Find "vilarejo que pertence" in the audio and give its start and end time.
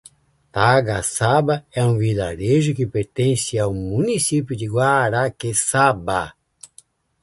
1.99-3.59